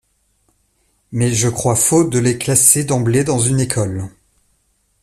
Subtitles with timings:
[1.11, 4.09] Mais je crois faux de les classer d'emblée dans une école.